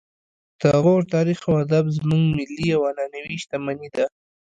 د 0.61 0.63
غور 0.83 1.01
تاریخ 1.13 1.39
او 1.47 1.53
ادب 1.65 1.85
زموږ 1.97 2.21
ملي 2.37 2.67
او 2.75 2.81
معنوي 2.97 3.35
شتمني 3.43 3.89
ده 3.95 4.05